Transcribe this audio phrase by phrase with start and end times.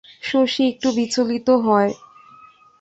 [0.23, 1.91] শশী একটু বিচলিত হয়।